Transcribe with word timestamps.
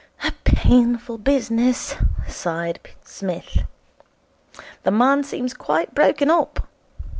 'A 0.23 0.31
painful 0.45 1.19
business,' 1.19 1.93
sighed 2.27 2.79
Psmith. 3.05 3.67
'The 4.81 4.89
man 4.89 5.23
seems 5.23 5.53
quite 5.53 5.93
broken 5.93 6.31
up. 6.31 6.67